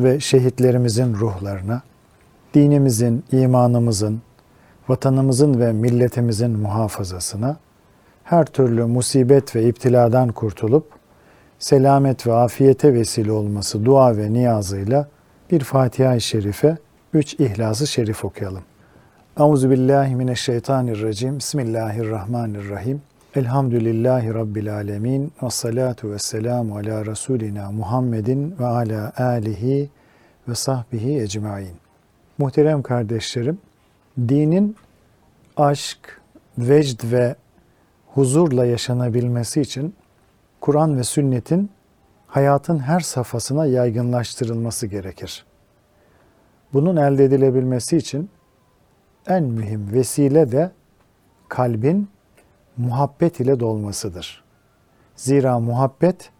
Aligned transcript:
ve 0.00 0.20
şehitlerimizin 0.20 1.14
ruhlarına, 1.14 1.82
dinimizin, 2.54 3.24
imanımızın, 3.32 4.20
vatanımızın 4.88 5.60
ve 5.60 5.72
milletimizin 5.72 6.50
muhafazasına, 6.50 7.56
her 8.24 8.44
türlü 8.44 8.84
musibet 8.84 9.56
ve 9.56 9.68
iptiladan 9.68 10.28
kurtulup, 10.28 10.86
selamet 11.58 12.26
ve 12.26 12.34
afiyete 12.34 12.94
vesile 12.94 13.32
olması 13.32 13.84
dua 13.84 14.16
ve 14.16 14.32
niyazıyla 14.32 15.08
bir 15.50 15.60
Fatiha-i 15.60 16.20
Şerife, 16.20 16.76
üç 17.14 17.34
İhlas-ı 17.34 17.86
Şerif 17.86 18.24
okuyalım. 18.24 18.62
Euzu 19.40 19.70
billahi 19.70 20.14
mineşşeytanirracim. 20.14 21.38
Bismillahirrahmanirrahim. 21.38 23.02
Elhamdülillahi 23.36 24.34
Rabbil 24.34 24.74
alemin. 24.74 25.32
Ve 25.42 25.50
salatu 25.50 26.10
ve 26.10 26.18
selamu 26.18 26.76
ala 26.76 27.06
Resulina 27.06 27.72
Muhammedin 27.72 28.54
ve 28.60 28.66
ala 28.66 29.12
alihi 29.16 29.90
ve 30.48 30.54
sahbihi 30.54 31.20
ecmain. 31.20 31.76
Muhterem 32.38 32.82
kardeşlerim, 32.82 33.58
dinin 34.18 34.76
aşk, 35.56 36.20
vecd 36.58 37.12
ve 37.12 37.36
huzurla 38.06 38.66
yaşanabilmesi 38.66 39.60
için 39.60 39.94
Kur'an 40.60 40.98
ve 40.98 41.04
sünnetin 41.04 41.70
hayatın 42.26 42.78
her 42.78 43.00
safhasına 43.00 43.66
yaygınlaştırılması 43.66 44.86
gerekir. 44.86 45.46
Bunun 46.72 46.96
elde 46.96 47.24
edilebilmesi 47.24 47.96
için 47.96 48.30
en 49.26 49.44
mühim 49.44 49.92
vesile 49.92 50.52
de 50.52 50.70
kalbin 51.48 52.08
muhabbet 52.76 53.40
ile 53.40 53.60
dolmasıdır. 53.60 54.44
Zira 55.16 55.58
muhabbet 55.58 56.30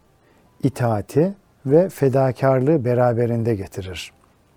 itaati 0.63 1.33
ve 1.71 1.89
fedakarlığı 1.89 2.85
beraberinde 2.85 3.55
getirir. 3.55 4.11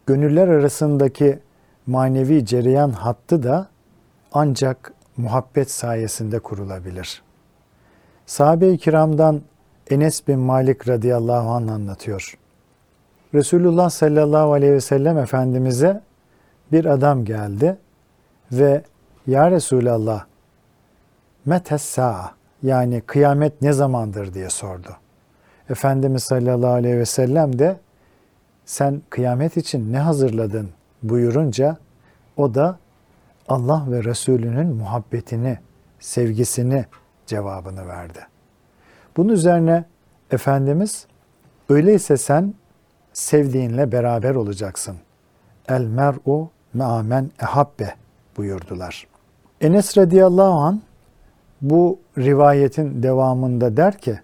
Gönüller 0.07 0.49
arasındaki 0.49 1.39
manevi 1.87 2.47
cereyan 2.47 2.91
hattı 2.91 3.43
da 3.43 3.69
ancak 4.33 4.93
muhabbet 5.17 5.71
sayesinde 5.71 6.39
kurulabilir. 6.39 7.23
Sahabe-i 8.27 8.79
kiramdan 8.79 9.41
Enes 9.91 10.29
bin 10.29 10.39
Malik 10.39 10.89
radıyallahu 10.89 11.51
anh 11.51 11.73
anlatıyor. 11.73 12.35
Resulullah 13.35 13.91
sallallahu 13.91 14.53
aleyhi 14.53 14.73
ve 14.73 14.81
sellem 14.81 15.19
Efendimiz'e 15.19 16.01
bir 16.73 16.85
adam 16.85 17.25
geldi 17.25 17.77
ve 18.53 18.83
Ya 19.27 19.51
Resulallah 19.51 20.25
metessa 21.47 22.31
yani 22.63 23.01
kıyamet 23.01 23.63
ne 23.63 23.73
zamandır 23.73 24.35
diye 24.35 24.51
sordu. 24.51 24.97
Efendimiz 25.71 26.23
sallallahu 26.23 26.73
aleyhi 26.73 26.99
ve 26.99 27.07
sellem 27.07 27.59
de 27.59 27.77
sen 28.65 29.03
kıyamet 29.11 29.57
için 29.57 29.93
ne 29.93 29.99
hazırladın 29.99 30.71
buyurunca 31.03 31.77
o 32.37 32.55
da 32.55 32.79
Allah 33.49 33.85
ve 33.89 34.05
Resulünün 34.05 34.67
muhabbetini, 34.67 35.59
sevgisini 36.01 36.85
cevabını 37.27 37.89
verdi. 37.89 38.19
Bunun 39.17 39.29
üzerine 39.29 39.85
Efendimiz 40.31 41.07
öyleyse 41.69 42.17
sen 42.17 42.55
sevdiğinle 43.13 43.93
beraber 43.93 44.35
olacaksın. 44.35 44.97
El 45.69 45.85
mer'u 45.85 46.51
me'amen 46.75 47.31
ehabbe 47.43 47.95
buyurdular. 48.37 49.07
Enes 49.61 49.99
radıyallahu 49.99 50.53
an 50.53 50.83
bu 51.61 51.99
rivayetin 52.19 53.03
devamında 53.03 53.77
der 53.77 53.99
ki 53.99 54.21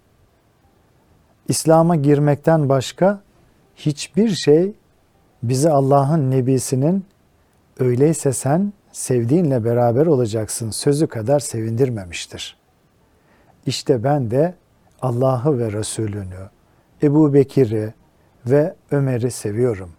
İslam'a 1.49 1.97
girmekten 1.97 2.69
başka 2.69 3.21
hiçbir 3.77 4.29
şey 4.29 4.73
bizi 5.43 5.71
Allah'ın 5.71 6.31
nebisinin 6.31 7.05
öyleyse 7.79 8.33
sen 8.33 8.73
sevdiğinle 8.93 9.65
beraber 9.65 10.07
olacaksın 10.07 10.71
sözü 10.71 11.07
kadar 11.07 11.41
sevindirmemiştir. 11.41 12.57
İşte 13.67 14.05
ben 14.05 14.31
de 14.31 14.55
Allah'ı 15.03 15.59
ve 15.59 15.73
Resulünü, 15.73 16.51
Ebu 17.03 17.35
Bekir'i 17.35 17.95
ve 18.47 18.75
Ömer'i 18.91 19.31
seviyorum. 19.31 19.91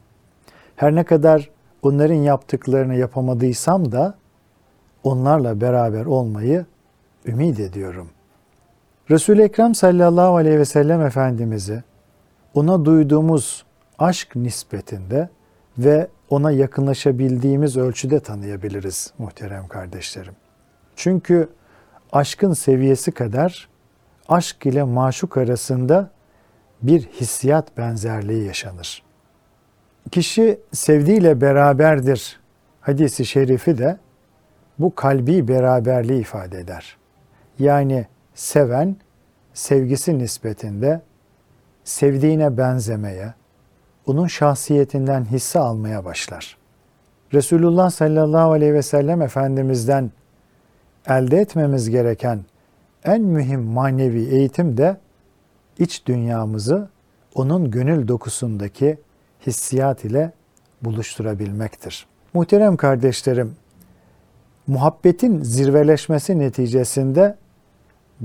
Her 0.75 0.95
ne 0.95 1.03
kadar 1.03 1.49
onların 1.81 2.15
yaptıklarını 2.15 2.95
yapamadıysam 2.95 3.91
da 3.91 4.15
onlarla 5.03 5.61
beraber 5.61 6.05
olmayı 6.05 6.65
ümit 7.25 7.59
ediyorum. 7.59 8.09
Resul-i 9.11 9.41
Ekrem 9.41 9.75
sallallahu 9.75 10.35
aleyhi 10.35 10.59
ve 10.59 10.65
sellem 10.65 11.01
Efendimiz'i 11.01 11.83
ona 12.53 12.85
duyduğumuz 12.85 13.65
aşk 13.99 14.35
nispetinde 14.35 15.29
ve 15.77 16.07
ona 16.29 16.51
yakınlaşabildiğimiz 16.51 17.77
ölçüde 17.77 18.19
tanıyabiliriz 18.19 19.13
muhterem 19.17 19.67
kardeşlerim. 19.67 20.33
Çünkü 20.95 21.49
aşkın 22.11 22.53
seviyesi 22.53 23.11
kadar 23.11 23.69
aşk 24.29 24.65
ile 24.65 24.83
maşuk 24.83 25.37
arasında 25.37 26.09
bir 26.81 27.01
hissiyat 27.01 27.77
benzerliği 27.77 28.43
yaşanır. 28.43 29.03
Kişi 30.11 30.59
sevdiğiyle 30.73 31.41
beraberdir 31.41 32.39
hadisi 32.81 33.25
şerifi 33.25 33.77
de 33.77 33.97
bu 34.79 34.95
kalbi 34.95 35.47
beraberliği 35.47 36.21
ifade 36.21 36.59
eder. 36.59 36.97
Yani 37.59 38.05
seven 38.37 38.95
sevgisi 39.53 40.17
nispetinde 40.17 41.01
sevdiğine 41.83 42.57
benzemeye, 42.57 43.33
onun 44.05 44.27
şahsiyetinden 44.27 45.25
hisse 45.25 45.59
almaya 45.59 46.05
başlar. 46.05 46.57
Resulullah 47.33 47.89
sallallahu 47.89 48.51
aleyhi 48.51 48.73
ve 48.73 48.81
sellem 48.81 49.21
Efendimiz'den 49.21 50.11
elde 51.07 51.37
etmemiz 51.37 51.89
gereken 51.89 52.39
en 53.03 53.21
mühim 53.21 53.61
manevi 53.61 54.25
eğitim 54.25 54.77
de 54.77 54.97
iç 55.79 56.05
dünyamızı 56.05 56.89
onun 57.35 57.71
gönül 57.71 58.07
dokusundaki 58.07 58.97
hissiyat 59.47 60.05
ile 60.05 60.31
buluşturabilmektir. 60.81 62.07
Muhterem 62.33 62.77
kardeşlerim, 62.77 63.55
muhabbetin 64.67 65.43
zirveleşmesi 65.43 66.39
neticesinde 66.39 67.35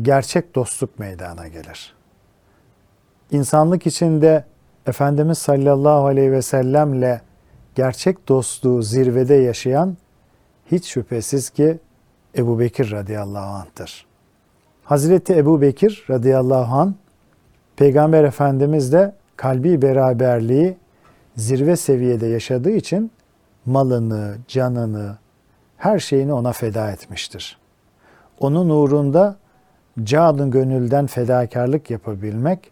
gerçek 0.02 0.54
dostluk 0.54 0.98
meydana 0.98 1.48
gelir. 1.48 1.94
İnsanlık 3.30 3.86
içinde 3.86 4.44
Efendimiz 4.86 5.38
sallallahu 5.38 6.06
aleyhi 6.06 6.32
ve 6.32 6.42
sellemle 6.42 7.20
gerçek 7.74 8.28
dostluğu 8.28 8.82
zirvede 8.82 9.34
yaşayan 9.34 9.96
hiç 10.70 10.86
şüphesiz 10.86 11.50
ki 11.50 11.78
Ebu 12.36 12.58
Bekir 12.58 12.90
radıyallahu 12.90 13.54
anh'tır. 13.54 14.06
Hazreti 14.84 15.34
Ebu 15.34 15.60
Bekir 15.60 16.04
radıyallahu 16.10 16.76
anh 16.76 16.92
Peygamber 17.76 18.24
Efendimiz 18.24 18.92
de 18.92 19.14
kalbi 19.36 19.82
beraberliği 19.82 20.76
zirve 21.36 21.76
seviyede 21.76 22.26
yaşadığı 22.26 22.70
için 22.70 23.10
malını, 23.66 24.36
canını, 24.48 25.16
her 25.76 25.98
şeyini 25.98 26.32
ona 26.32 26.52
feda 26.52 26.90
etmiştir. 26.90 27.58
Onun 28.40 28.68
uğrunda 28.68 29.36
cadın 30.02 30.50
gönülden 30.50 31.06
fedakarlık 31.06 31.90
yapabilmek 31.90 32.70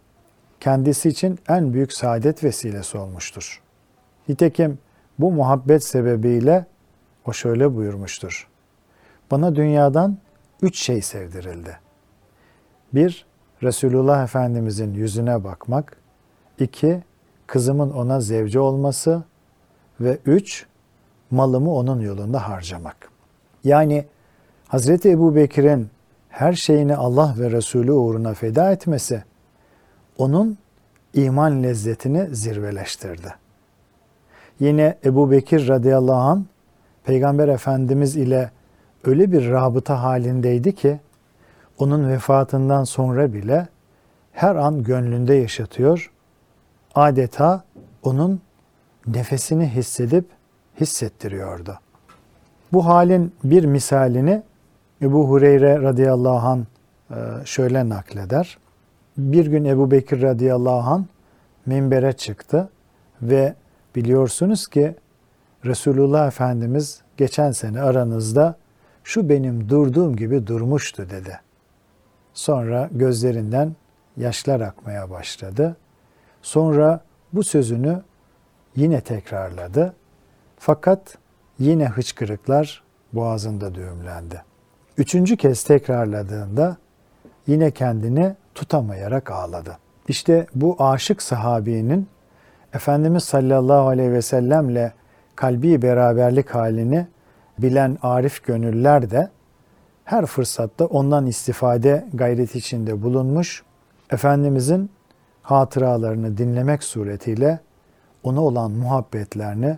kendisi 0.59 1.09
için 1.09 1.39
en 1.47 1.73
büyük 1.73 1.93
saadet 1.93 2.43
vesilesi 2.43 2.97
olmuştur. 2.97 3.61
Nitekim 4.29 4.79
bu 5.19 5.31
muhabbet 5.31 5.83
sebebiyle 5.83 6.65
o 7.25 7.33
şöyle 7.33 7.75
buyurmuştur. 7.75 8.47
Bana 9.31 9.55
dünyadan 9.55 10.17
üç 10.61 10.79
şey 10.79 11.01
sevdirildi. 11.01 11.79
Bir, 12.93 13.25
Resulullah 13.63 14.23
Efendimizin 14.23 14.93
yüzüne 14.93 15.43
bakmak. 15.43 15.97
iki 16.59 17.03
Kızımın 17.47 17.91
ona 17.91 18.21
zevci 18.21 18.59
olması. 18.59 19.23
Ve 19.99 20.17
üç, 20.25 20.65
malımı 21.31 21.73
onun 21.73 22.01
yolunda 22.01 22.49
harcamak. 22.49 23.11
Yani 23.63 24.05
Hazreti 24.67 25.09
Ebu 25.09 25.35
Bekir'in 25.35 25.89
her 26.31 26.53
şeyini 26.53 26.95
Allah 26.95 27.35
ve 27.39 27.51
Resulü 27.51 27.91
uğruna 27.91 28.33
feda 28.33 28.71
etmesi 28.71 29.23
onun 30.17 30.57
iman 31.13 31.63
lezzetini 31.63 32.35
zirveleştirdi. 32.35 33.35
Yine 34.59 34.97
Ebu 35.05 35.31
Bekir 35.31 35.67
radıyallahu 35.67 36.15
an 36.15 36.45
Peygamber 37.03 37.47
Efendimiz 37.47 38.15
ile 38.15 38.51
öyle 39.03 39.31
bir 39.31 39.51
rabıta 39.51 40.03
halindeydi 40.03 40.75
ki 40.75 40.99
onun 41.77 42.09
vefatından 42.09 42.83
sonra 42.83 43.33
bile 43.33 43.67
her 44.31 44.55
an 44.55 44.83
gönlünde 44.83 45.33
yaşatıyor. 45.33 46.11
Adeta 46.95 47.63
onun 48.03 48.41
nefesini 49.07 49.67
hissedip 49.69 50.25
hissettiriyordu. 50.79 51.79
Bu 52.73 52.85
halin 52.85 53.33
bir 53.43 53.65
misalini 53.65 54.43
Ebu 55.01 55.29
Hureyre 55.29 55.81
radıyallahu 55.81 56.47
an 56.47 56.67
e, 57.11 57.15
şöyle 57.45 57.89
nakleder. 57.89 58.57
Bir 59.17 59.45
gün 59.45 59.65
Ebu 59.65 59.91
Bekir 59.91 60.21
radıyallahu 60.21 60.89
an 60.89 61.05
minbere 61.65 62.13
çıktı 62.13 62.69
ve 63.21 63.55
biliyorsunuz 63.95 64.67
ki 64.67 64.95
Resulullah 65.65 66.27
Efendimiz 66.27 67.01
geçen 67.17 67.51
sene 67.51 67.81
aranızda 67.81 68.55
şu 69.03 69.29
benim 69.29 69.69
durduğum 69.69 70.15
gibi 70.15 70.47
durmuştu 70.47 71.09
dedi. 71.09 71.39
Sonra 72.33 72.89
gözlerinden 72.91 73.75
yaşlar 74.17 74.61
akmaya 74.61 75.09
başladı. 75.09 75.77
Sonra 76.41 77.01
bu 77.33 77.43
sözünü 77.43 78.01
yine 78.75 79.01
tekrarladı. 79.01 79.93
Fakat 80.57 81.17
yine 81.59 81.87
hıçkırıklar 81.87 82.83
boğazında 83.13 83.75
düğümlendi. 83.75 84.50
Üçüncü 84.97 85.37
kez 85.37 85.63
tekrarladığında 85.63 86.77
yine 87.47 87.71
kendini 87.71 88.35
tutamayarak 88.55 89.31
ağladı. 89.31 89.77
İşte 90.07 90.47
bu 90.55 90.75
aşık 90.79 91.21
sahabinin 91.21 92.07
Efendimiz 92.73 93.23
sallallahu 93.23 93.87
aleyhi 93.87 94.11
ve 94.11 94.21
sellemle 94.21 94.93
kalbi 95.35 95.81
beraberlik 95.81 96.49
halini 96.49 97.07
bilen 97.59 97.97
arif 98.01 98.43
gönüller 98.43 99.11
de 99.11 99.29
her 100.05 100.25
fırsatta 100.25 100.85
ondan 100.85 101.25
istifade 101.25 102.05
gayreti 102.13 102.57
içinde 102.57 103.01
bulunmuş, 103.01 103.63
Efendimizin 104.09 104.89
hatıralarını 105.41 106.37
dinlemek 106.37 106.83
suretiyle 106.83 107.59
ona 108.23 108.41
olan 108.41 108.71
muhabbetlerini 108.71 109.77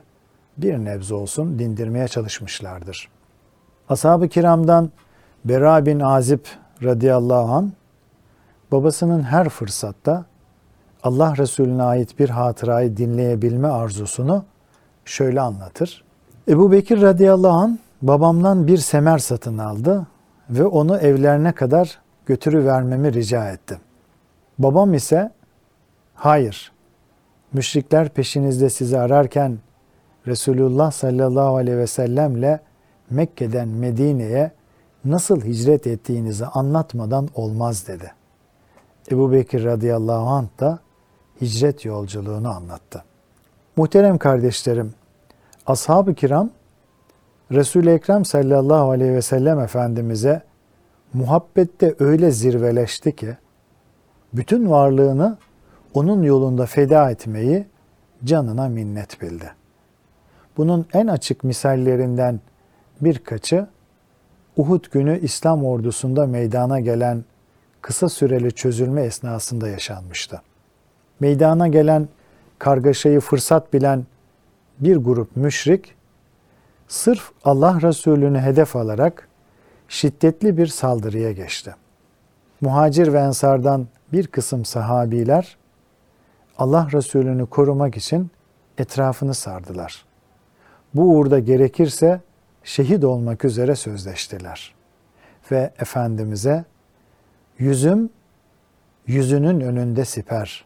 bir 0.58 0.78
nebze 0.78 1.16
olsun 1.16 1.60
dindirmeye 1.60 2.08
çalışmışlardır. 2.08 3.13
Ashab-ı 3.90 4.28
kiramdan 4.28 4.90
Bera 5.46 5.86
bin 5.86 6.00
Azib 6.00 6.46
radıyallahu 6.84 7.54
an 7.54 7.74
babasının 8.72 9.24
her 9.24 9.50
fırsatta 9.50 10.26
Allah 11.04 11.38
Resulüne 11.38 11.84
ait 11.84 12.20
bir 12.20 12.30
hatırayı 12.30 12.98
dinleyebilme 12.98 13.68
arzusunu 13.68 14.46
şöyle 15.06 15.42
anlatır. 15.42 16.04
Ebu 16.48 16.72
Bekir 16.72 17.02
radıyallahu 17.02 17.54
an 17.54 17.80
babamdan 18.02 18.68
bir 18.68 18.78
semer 18.78 19.18
satın 19.18 19.58
aldı 19.58 20.08
ve 20.50 20.66
onu 20.66 20.98
evlerine 20.98 21.52
kadar 21.52 22.00
götürüvermemi 22.26 23.14
rica 23.14 23.50
etti. 23.50 23.80
Babam 24.60 24.94
ise 24.94 25.32
hayır 26.16 26.72
müşrikler 27.54 28.10
peşinizde 28.10 28.70
sizi 28.70 29.00
ararken 29.00 29.58
Resulullah 30.28 30.92
sallallahu 30.92 31.56
aleyhi 31.56 31.78
ve 31.78 31.88
sellemle 31.88 32.60
Mekke'den 33.14 33.68
Medine'ye 33.68 34.52
nasıl 35.06 35.42
hicret 35.42 35.88
ettiğinizi 35.88 36.46
anlatmadan 36.46 37.30
olmaz 37.36 37.88
dedi. 37.88 38.12
Ebu 39.12 39.32
Bekir 39.32 39.64
radıyallahu 39.64 40.30
anh 40.30 40.48
da 40.60 40.80
hicret 41.42 41.86
yolculuğunu 41.86 42.50
anlattı. 42.50 43.04
Muhterem 43.76 44.18
kardeşlerim, 44.18 44.94
ashab-ı 45.66 46.14
kiram 46.14 46.50
Resul-i 47.52 47.90
Ekrem 47.90 48.26
sallallahu 48.26 48.90
aleyhi 48.90 49.14
ve 49.14 49.22
sellem 49.22 49.60
Efendimiz'e 49.60 50.42
muhabbette 51.14 51.96
öyle 52.00 52.32
zirveleşti 52.32 53.16
ki 53.16 53.38
bütün 54.34 54.70
varlığını 54.70 55.38
onun 55.94 56.24
yolunda 56.24 56.66
feda 56.66 57.12
etmeyi 57.12 57.66
canına 58.24 58.70
minnet 58.70 59.22
bildi. 59.22 59.52
Bunun 60.58 60.86
en 60.94 61.08
açık 61.08 61.44
misallerinden 61.44 62.40
birkaçı 63.02 63.68
Uhud 64.58 64.86
günü 64.92 65.20
İslam 65.20 65.66
ordusunda 65.66 66.28
meydana 66.28 66.80
gelen 66.80 67.24
kısa 67.82 68.10
süreli 68.10 68.52
çözülme 68.52 69.02
esnasında 69.02 69.70
yaşanmıştı. 69.70 70.42
Meydana 71.20 71.68
gelen 71.68 72.08
kargaşayı 72.60 73.20
fırsat 73.20 73.74
bilen 73.74 74.06
bir 74.80 74.98
grup 74.98 75.36
müşrik 75.36 75.96
sırf 76.88 77.32
Allah 77.44 77.82
Resulü'nü 77.82 78.40
hedef 78.40 78.76
alarak 78.76 79.28
şiddetli 79.88 80.58
bir 80.58 80.68
saldırıya 80.68 81.32
geçti. 81.32 81.76
Muhacir 82.62 83.14
ve 83.14 83.20
ensardan 83.20 83.88
bir 84.14 84.28
kısım 84.28 84.66
sahabiler 84.66 85.58
Allah 86.58 86.88
Resulü'nü 86.94 87.46
korumak 87.46 87.98
için 87.98 88.32
etrafını 88.78 89.34
sardılar. 89.34 90.06
Bu 90.94 91.02
uğurda 91.02 91.40
gerekirse 91.40 92.22
şehit 92.64 93.04
olmak 93.04 93.46
üzere 93.46 93.76
sözleştiler. 93.76 94.74
Ve 95.52 95.74
Efendimiz'e 95.80 96.66
yüzüm 97.58 98.10
yüzünün 99.08 99.60
önünde 99.60 100.06
siper, 100.06 100.66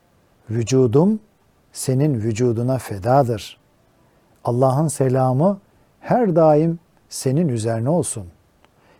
vücudum 0.50 1.20
senin 1.72 2.14
vücuduna 2.14 2.78
fedadır. 2.78 3.58
Allah'ın 4.44 4.88
selamı 4.88 5.60
her 6.00 6.36
daim 6.36 6.80
senin 7.10 7.48
üzerine 7.48 7.90
olsun. 7.90 8.28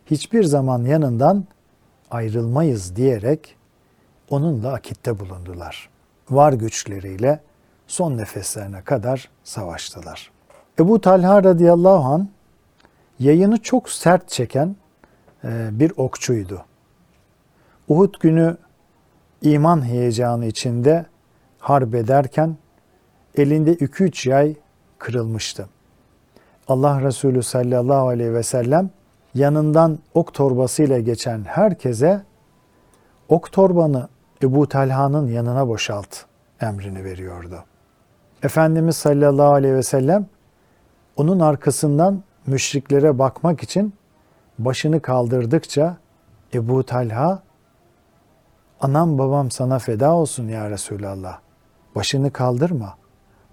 Hiçbir 0.06 0.44
zaman 0.44 0.84
yanından 0.84 1.44
ayrılmayız 2.10 2.96
diyerek 2.96 3.56
onunla 4.30 4.72
akitte 4.72 5.18
bulundular. 5.18 5.88
Var 6.30 6.52
güçleriyle 6.52 7.40
son 7.86 8.18
nefeslerine 8.18 8.82
kadar 8.82 9.30
savaştılar. 9.44 10.30
Ebu 10.78 11.00
Talha 11.00 11.44
radıyallahu 11.44 12.04
an 12.04 12.28
yayını 13.18 13.56
çok 13.56 13.90
sert 13.90 14.28
çeken 14.28 14.76
e, 15.44 15.68
bir 15.72 15.92
okçuydu. 15.96 16.64
Uhud 17.88 18.14
günü 18.20 18.56
iman 19.42 19.84
heyecanı 19.84 20.46
içinde 20.46 21.06
harp 21.58 21.94
ederken 21.94 22.56
elinde 23.34 23.74
2-3 23.74 24.28
yay 24.28 24.54
kırılmıştı. 24.98 25.68
Allah 26.68 27.02
Resulü 27.02 27.42
sallallahu 27.42 28.08
aleyhi 28.08 28.34
ve 28.34 28.42
sellem 28.42 28.90
yanından 29.34 29.98
ok 30.14 30.34
torbasıyla 30.34 30.98
geçen 30.98 31.44
herkese 31.44 32.22
ok 33.28 33.52
torbanı 33.52 34.08
Ebu 34.42 34.68
Talha'nın 34.68 35.28
yanına 35.28 35.68
boşalt 35.68 36.24
emrini 36.60 37.04
veriyordu. 37.04 37.64
Efendimiz 38.42 38.96
sallallahu 38.96 39.52
aleyhi 39.52 39.74
ve 39.74 39.82
sellem 39.82 40.26
onun 41.16 41.40
arkasından 41.40 42.22
müşriklere 42.48 43.18
bakmak 43.18 43.62
için 43.62 43.94
başını 44.58 45.02
kaldırdıkça 45.02 45.96
Ebu 46.54 46.82
Talha 46.82 47.42
anam 48.80 49.18
babam 49.18 49.50
sana 49.50 49.78
feda 49.78 50.14
olsun 50.14 50.48
ya 50.48 50.70
Resulallah. 50.70 51.38
Başını 51.94 52.30
kaldırma. 52.30 52.94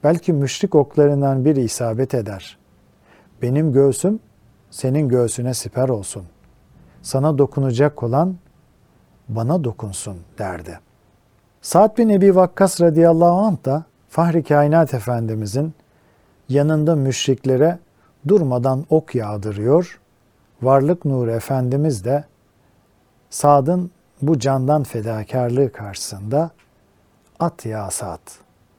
Belki 0.04 0.34
müşrik 0.34 0.76
oklarından 0.76 1.46
biri 1.46 1.62
isabet 1.62 2.14
eder. 2.14 2.58
Benim 3.42 3.74
göğsüm 3.74 4.20
senin 4.70 5.10
göğsüne 5.10 5.54
siper 5.54 5.90
olsun. 5.90 6.24
Sana 7.02 7.38
dokunacak 7.38 8.04
olan 8.04 8.36
bana 9.30 9.64
dokunsun 9.64 10.18
derdi. 10.38 10.80
Sa'd 11.62 11.98
bin 11.98 12.10
Ebi 12.10 12.36
Vakkas 12.36 12.82
radıyallahu 12.82 13.40
anh 13.40 13.66
da 13.66 13.84
Fahri 14.10 14.44
Kainat 14.44 14.94
Efendimizin 14.94 15.74
yanında 16.50 16.96
müşriklere 16.96 17.80
durmadan 18.28 18.86
ok 18.90 19.16
yağdırıyor. 19.16 20.00
Varlık 20.62 21.06
Nuru 21.06 21.32
Efendimiz 21.32 22.06
de 22.06 22.24
Sad'ın 23.30 23.92
bu 24.22 24.40
candan 24.40 24.84
fedakarlığı 24.84 25.72
karşısında 25.72 26.52
at 27.40 27.66
ya 27.66 27.92
Sad, 27.92 28.20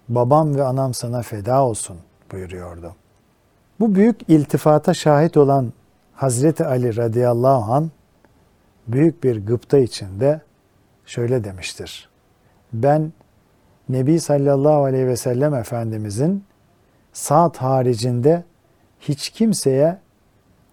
babam 0.08 0.54
ve 0.54 0.64
anam 0.64 0.94
sana 0.94 1.22
feda 1.22 1.64
olsun 1.64 1.96
buyuruyordu. 2.32 2.94
Bu 3.80 3.94
büyük 3.94 4.28
iltifata 4.28 4.94
şahit 4.94 5.36
olan 5.36 5.72
Hazreti 6.14 6.64
Ali 6.64 6.96
radıyallahu 6.96 7.72
an 7.72 7.90
büyük 8.88 9.24
bir 9.24 9.46
gıpta 9.46 9.78
içinde 9.78 10.40
şöyle 11.06 11.44
demiştir. 11.44 12.08
Ben 12.72 13.12
Nebi 13.88 14.20
sallallahu 14.20 14.84
aleyhi 14.84 15.06
ve 15.06 15.16
sellem 15.16 15.54
Efendimizin 15.54 16.44
saat 17.12 17.56
haricinde 17.56 18.44
hiç 19.00 19.30
kimseye 19.30 19.98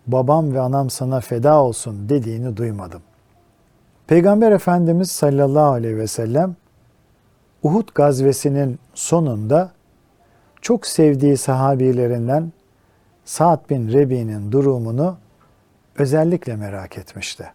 babam 0.07 0.53
ve 0.53 0.59
anam 0.59 0.89
sana 0.89 1.19
feda 1.19 1.63
olsun 1.63 2.09
dediğini 2.09 2.57
duymadım. 2.57 3.01
Peygamber 4.07 4.51
Efendimiz 4.51 5.11
sallallahu 5.11 5.71
aleyhi 5.71 5.97
ve 5.97 6.07
sellem 6.07 6.55
Uhud 7.63 7.89
gazvesinin 7.95 8.79
sonunda 8.93 9.71
çok 10.61 10.87
sevdiği 10.87 11.37
sahabilerinden 11.37 12.51
Sa'd 13.25 13.69
bin 13.69 13.93
Rebi'nin 13.93 14.51
durumunu 14.51 15.17
özellikle 15.97 16.55
merak 16.55 16.97
etmişti. 16.97 17.51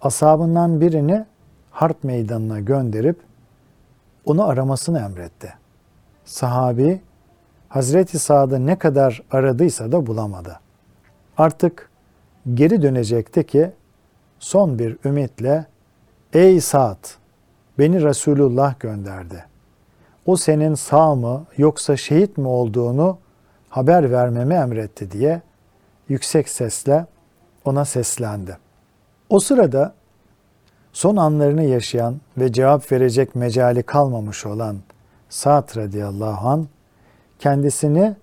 Asabından 0.00 0.80
birini 0.80 1.24
harp 1.70 2.04
meydanına 2.04 2.60
gönderip 2.60 3.20
onu 4.24 4.44
aramasını 4.48 4.98
emretti. 5.00 5.54
Sahabi 6.24 7.00
Hazreti 7.72 8.18
Sa'd'ı 8.18 8.66
ne 8.66 8.78
kadar 8.78 9.22
aradıysa 9.30 9.92
da 9.92 10.06
bulamadı. 10.06 10.60
Artık 11.38 11.90
geri 12.54 12.82
dönecekti 12.82 13.46
ki 13.46 13.70
son 14.38 14.78
bir 14.78 14.96
ümitle 15.04 15.66
Ey 16.32 16.60
Sa'd 16.60 17.04
beni 17.78 18.02
Resulullah 18.02 18.80
gönderdi. 18.80 19.44
O 20.26 20.36
senin 20.36 20.74
sağ 20.74 21.14
mı 21.14 21.44
yoksa 21.56 21.96
şehit 21.96 22.38
mi 22.38 22.48
olduğunu 22.48 23.18
haber 23.68 24.12
vermemi 24.12 24.54
emretti 24.54 25.10
diye 25.10 25.42
yüksek 26.08 26.48
sesle 26.48 27.06
ona 27.64 27.84
seslendi. 27.84 28.58
O 29.28 29.40
sırada 29.40 29.94
son 30.92 31.16
anlarını 31.16 31.62
yaşayan 31.62 32.20
ve 32.38 32.52
cevap 32.52 32.92
verecek 32.92 33.34
mecali 33.34 33.82
kalmamış 33.82 34.46
olan 34.46 34.76
Sa'd 35.28 35.76
radıyallahu 35.76 36.48
an 36.48 36.66
kendisini 37.42 38.16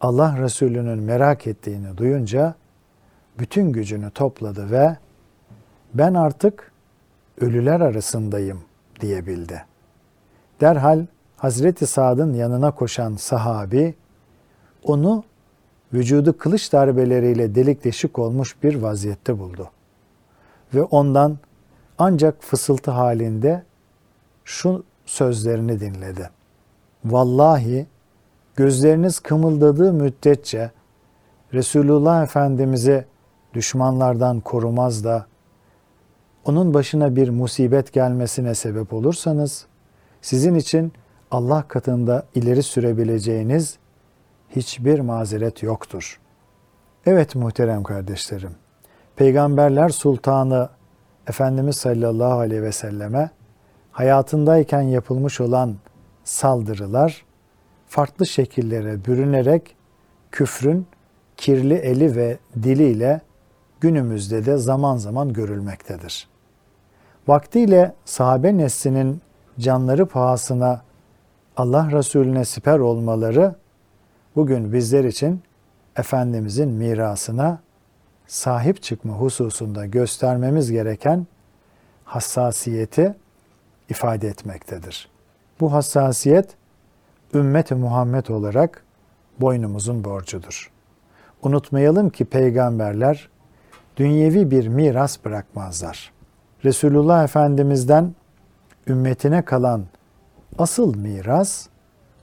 Allah 0.00 0.38
Resulü'nün 0.38 0.98
merak 0.98 1.46
ettiğini 1.46 1.96
duyunca 1.96 2.54
bütün 3.38 3.72
gücünü 3.72 4.10
topladı 4.10 4.70
ve 4.70 4.96
ben 5.94 6.14
artık 6.14 6.72
ölüler 7.40 7.80
arasındayım 7.80 8.60
diyebildi. 9.00 9.64
Derhal 10.60 11.06
Hazreti 11.36 11.86
Sa'd'ın 11.86 12.34
yanına 12.34 12.70
koşan 12.70 13.14
sahabi 13.16 13.94
onu 14.84 15.24
vücudu 15.92 16.38
kılıç 16.38 16.72
darbeleriyle 16.72 17.54
delik 17.54 17.84
deşik 17.84 18.18
olmuş 18.18 18.62
bir 18.62 18.74
vaziyette 18.74 19.38
buldu. 19.38 19.70
Ve 20.74 20.82
ondan 20.82 21.38
ancak 21.98 22.42
fısıltı 22.42 22.90
halinde 22.90 23.62
şu 24.44 24.84
sözlerini 25.06 25.80
dinledi. 25.80 26.30
Vallahi 27.04 27.86
gözleriniz 28.58 29.20
kımıldadığı 29.20 29.92
müddetçe 29.92 30.70
Resulullah 31.54 32.22
Efendimiz'i 32.22 33.04
düşmanlardan 33.54 34.40
korumaz 34.40 35.04
da 35.04 35.26
onun 36.44 36.74
başına 36.74 37.16
bir 37.16 37.28
musibet 37.28 37.92
gelmesine 37.92 38.54
sebep 38.54 38.92
olursanız 38.92 39.66
sizin 40.22 40.54
için 40.54 40.92
Allah 41.30 41.68
katında 41.68 42.26
ileri 42.34 42.62
sürebileceğiniz 42.62 43.78
hiçbir 44.56 45.00
mazeret 45.00 45.62
yoktur. 45.62 46.20
Evet 47.06 47.34
muhterem 47.34 47.82
kardeşlerim. 47.82 48.52
Peygamberler 49.16 49.88
Sultanı 49.88 50.68
Efendimiz 51.26 51.76
sallallahu 51.76 52.38
aleyhi 52.38 52.62
ve 52.62 52.72
selleme 52.72 53.30
hayatındayken 53.92 54.82
yapılmış 54.82 55.40
olan 55.40 55.76
saldırılar 56.24 57.27
farklı 57.88 58.26
şekillere 58.26 59.04
bürünerek 59.04 59.76
küfrün 60.30 60.86
kirli 61.36 61.74
eli 61.74 62.16
ve 62.16 62.38
diliyle 62.62 63.20
günümüzde 63.80 64.46
de 64.46 64.56
zaman 64.56 64.96
zaman 64.96 65.32
görülmektedir. 65.32 66.28
Vaktiyle 67.28 67.94
sahabe 68.04 68.56
neslinin 68.56 69.20
canları 69.58 70.06
pahasına 70.06 70.82
Allah 71.56 71.92
Resulüne 71.92 72.44
siper 72.44 72.78
olmaları 72.78 73.54
bugün 74.36 74.72
bizler 74.72 75.04
için 75.04 75.42
Efendimizin 75.96 76.68
mirasına 76.68 77.58
sahip 78.26 78.82
çıkma 78.82 79.14
hususunda 79.14 79.86
göstermemiz 79.86 80.70
gereken 80.72 81.26
hassasiyeti 82.04 83.14
ifade 83.88 84.28
etmektedir. 84.28 85.08
Bu 85.60 85.72
hassasiyet 85.72 86.56
ümmeti 87.34 87.74
Muhammed 87.74 88.26
olarak 88.26 88.84
boynumuzun 89.40 90.04
borcudur. 90.04 90.70
Unutmayalım 91.42 92.10
ki 92.10 92.24
peygamberler 92.24 93.28
dünyevi 93.96 94.50
bir 94.50 94.68
miras 94.68 95.24
bırakmazlar. 95.24 96.12
Resulullah 96.64 97.24
Efendimiz'den 97.24 98.14
ümmetine 98.86 99.44
kalan 99.44 99.84
asıl 100.58 100.96
miras 100.96 101.68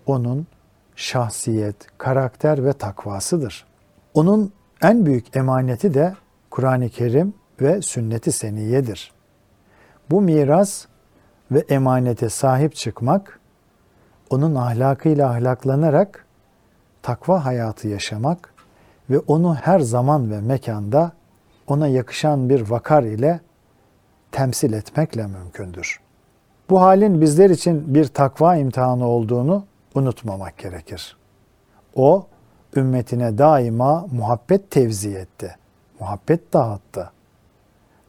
onun 0.06 0.48
şahsiyet, 0.96 1.76
karakter 1.98 2.66
ve 2.66 2.74
takvasıdır. 2.74 3.66
Onun 4.14 4.52
en 4.82 5.06
büyük 5.06 5.36
emaneti 5.36 5.94
de 5.94 6.16
Kur'an-ı 6.50 6.90
Kerim 6.90 7.34
ve 7.62 7.82
sünnet-i 7.82 8.32
seniyedir. 8.32 9.12
Bu 10.12 10.22
miras 10.22 10.86
ve 11.52 11.60
emanete 11.60 12.30
sahip 12.30 12.76
çıkmak, 12.76 13.40
onun 14.30 14.56
ahlakıyla 14.56 15.30
ahlaklanarak 15.30 16.26
takva 17.02 17.46
hayatı 17.46 17.88
yaşamak 17.88 18.54
ve 19.10 19.20
onu 19.20 19.56
her 19.56 19.80
zaman 19.80 20.32
ve 20.32 20.42
mekanda 20.42 21.12
ona 21.68 21.88
yakışan 21.88 22.50
bir 22.50 22.70
vakar 22.70 23.04
ile 23.04 23.40
temsil 24.32 24.74
etmekle 24.74 25.28
mümkündür. 25.28 26.00
Bu 26.70 26.82
halin 26.82 27.22
bizler 27.22 27.50
için 27.50 27.96
bir 27.96 28.08
takva 28.08 28.56
imtihanı 28.56 29.08
olduğunu 29.08 29.66
unutmamak 29.96 30.58
gerekir. 30.58 31.18
O 31.96 32.28
ümmetine 32.76 33.38
daima 33.38 34.06
muhabbet 34.12 34.72
tevzi 34.72 35.10
etti. 35.10 35.56
Muhabbet 36.00 36.54
dağıttı. 36.54 37.12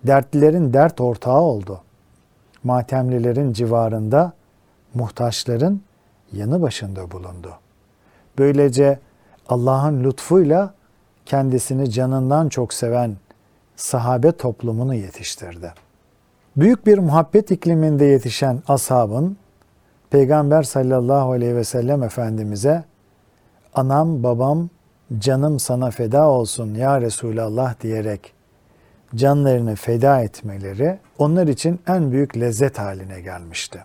Dertlilerin 0.05 0.73
dert 0.73 1.01
ortağı 1.01 1.41
oldu. 1.41 1.81
Matemlilerin 2.65 3.53
civarında 3.53 4.33
muhtaçların 4.95 5.83
yanı 6.33 6.63
başında 6.63 7.11
bulundu. 7.11 7.53
Böylece 8.39 8.99
Allah'ın 9.49 10.05
lütfuyla 10.05 10.75
kendisini 11.27 11.91
canından 11.91 12.49
çok 12.49 12.75
seven 12.75 13.17
sahabe 13.77 14.33
toplumunu 14.33 14.95
yetiştirdi. 14.95 15.75
Büyük 16.57 16.87
bir 16.87 16.99
muhabbet 16.99 17.51
ikliminde 17.51 18.05
yetişen 18.05 18.63
ashabın 18.69 19.37
Peygamber 20.11 20.63
sallallahu 20.63 21.33
aleyhi 21.33 21.57
ve 21.57 21.65
sellem 21.65 22.03
Efendimiz'e 22.03 22.85
anam 23.75 24.23
babam 24.23 24.69
canım 25.19 25.59
sana 25.59 25.91
feda 25.91 26.29
olsun 26.29 26.75
ya 26.75 27.01
Resulallah 27.01 27.81
diyerek 27.81 28.33
canlarını 29.15 29.75
feda 29.75 30.21
etmeleri 30.21 30.99
onlar 31.19 31.47
için 31.47 31.81
en 31.87 32.13
büyük 32.13 32.37
lezzet 32.37 32.79
haline 32.79 33.21
gelmişti. 33.21 33.85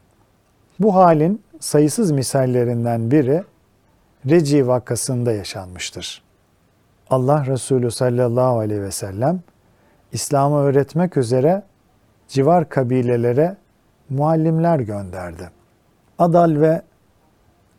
Bu 0.80 0.96
halin 0.96 1.42
sayısız 1.62 2.12
misallerinden 2.12 3.12
biri 3.12 3.44
Reci 4.30 4.68
vakasında 4.68 5.32
yaşanmıştır. 5.32 6.24
Allah 7.10 7.46
Resulü 7.46 7.92
sallallahu 7.92 8.60
aleyhi 8.60 8.82
ve 8.82 8.92
sellem 8.92 9.40
İslam'ı 10.12 10.58
öğretmek 10.58 11.18
üzere 11.18 11.64
civar 12.28 12.70
kabilelere 12.70 13.58
muallimler 14.10 14.80
gönderdi. 14.80 15.50
Adal 16.20 16.62
ve 16.62 16.82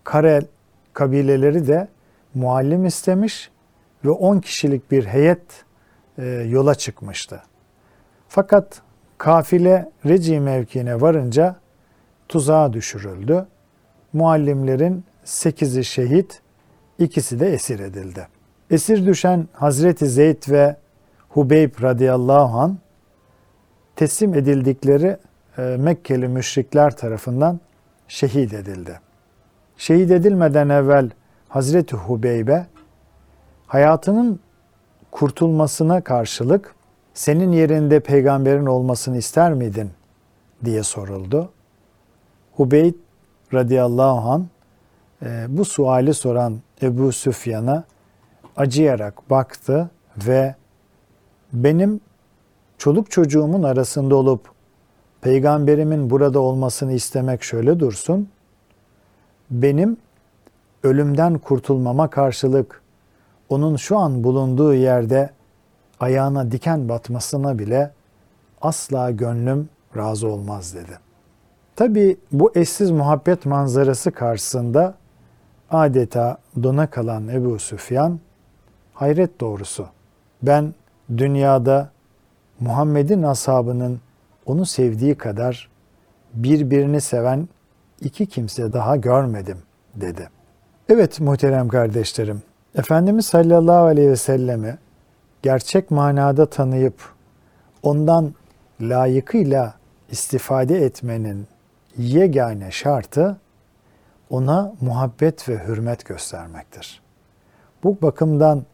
Karel 0.04 0.44
kabileleri 0.92 1.66
de 1.66 1.88
muallim 2.34 2.86
istemiş 2.86 3.50
ve 4.04 4.10
10 4.10 4.40
kişilik 4.40 4.90
bir 4.90 5.04
heyet 5.04 5.64
e, 6.18 6.24
yola 6.26 6.74
çıkmıştı. 6.74 7.42
Fakat 8.28 8.82
kafile 9.18 9.90
Reci 10.06 10.40
mevkiine 10.40 11.00
varınca 11.00 11.56
tuzağa 12.28 12.72
düşürüldü. 12.72 13.46
Muallimlerin 14.12 15.04
8'i 15.25 15.85
şehit, 15.85 16.40
ikisi 16.99 17.40
de 17.40 17.52
esir 17.52 17.81
edildi. 17.81 18.28
Esir 18.71 19.07
düşen 19.07 19.49
Hazreti 19.52 20.07
Zeyd 20.07 20.50
ve 20.50 20.76
Hubeyb 21.28 21.83
radıyallahu 21.83 22.59
an 22.59 22.78
teslim 23.97 24.35
edildikleri 24.35 25.16
e, 25.59 25.62
Mekkeli 25.62 26.28
müşrikler 26.28 26.97
tarafından 26.97 27.61
şehit 28.09 28.54
edildi. 28.54 29.00
Şehit 29.76 30.11
edilmeden 30.11 30.69
evvel 30.69 31.11
Hazreti 31.49 31.97
Hubeybe 31.97 32.66
hayatının 33.66 34.40
kurtulmasına 35.11 36.00
karşılık 36.00 36.75
senin 37.14 37.52
yerinde 37.52 38.00
peygamberin 38.00 38.66
olmasını 38.66 39.16
ister 39.16 39.54
miydin 39.54 39.90
diye 40.64 40.83
soruldu. 40.83 41.52
Hubeyd 42.57 42.95
radıyallahu 43.54 44.30
an 44.30 44.47
e, 45.23 45.47
bu 45.49 45.64
suali 45.64 46.14
soran 46.14 46.61
Ebu 46.82 47.12
Süfyan'a 47.12 47.85
acıyarak 48.56 49.30
baktı 49.30 49.90
ve 50.26 50.54
benim 51.52 52.00
çoluk 52.78 53.11
çocuğumun 53.11 53.62
arasında 53.62 54.16
olup 54.16 54.50
peygamberimin 55.21 56.11
burada 56.11 56.40
olmasını 56.40 56.92
istemek 56.92 57.42
şöyle 57.42 57.80
dursun. 57.80 58.28
Benim 59.50 59.97
ölümden 60.82 61.38
kurtulmama 61.38 62.11
karşılık 62.11 62.82
onun 63.49 63.76
şu 63.76 63.99
an 63.99 64.25
bulunduğu 64.25 64.75
yerde 64.75 65.30
ayağına 66.00 66.52
diken 66.52 66.88
batmasına 66.88 67.59
bile 67.59 67.90
asla 68.62 69.11
gönlüm 69.11 69.68
razı 69.97 70.28
olmaz 70.28 70.75
dedi. 70.75 71.01
Tabi 71.76 72.17
bu 72.33 72.52
eşsiz 72.55 72.91
muhabbet 72.91 73.47
manzarası 73.47 74.11
karşısında 74.11 74.95
adeta 75.71 76.38
dona 76.62 76.87
kalan 76.87 77.29
Ebu 77.29 77.59
Süfyan 77.59 78.21
hayret 78.95 79.41
doğrusu 79.41 79.87
ben 80.43 80.75
dünyada 81.17 81.91
Muhammed'in 82.61 83.23
ashabının 83.23 84.00
onu 84.47 84.67
sevdiği 84.67 85.14
kadar 85.14 85.69
birbirini 86.35 87.00
seven 87.00 87.49
iki 88.00 88.26
kimse 88.26 88.73
daha 88.73 88.97
görmedim 88.97 89.59
dedi. 89.95 90.29
Evet 90.88 91.21
muhterem 91.21 91.69
kardeşlerim, 91.69 92.43
Efendimiz 92.75 93.26
sallallahu 93.26 93.85
aleyhi 93.85 94.11
ve 94.11 94.17
sellemi 94.17 94.79
gerçek 95.43 95.91
manada 95.91 96.47
tanıyıp 96.47 96.95
ondan 97.83 98.35
layıkıyla 98.81 99.75
istifade 100.11 100.85
etmenin 100.85 101.47
yegane 101.99 102.70
şartı 102.70 103.40
ona 104.30 104.75
muhabbet 104.80 105.49
ve 105.49 105.66
hürmet 105.66 106.04
göstermektir. 106.04 107.02
Bu 107.84 107.99
bakımdan 108.02 108.64